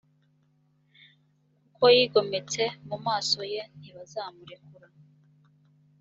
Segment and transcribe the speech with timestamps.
[1.63, 4.87] kuko bigometse mu maso ye ntibazamurekura